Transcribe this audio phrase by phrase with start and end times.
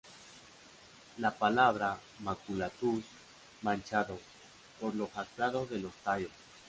[1.19, 3.03] La palabra "maculatus"
[3.61, 4.17] manchado,
[4.79, 6.31] por lo jaspeado de los tallos.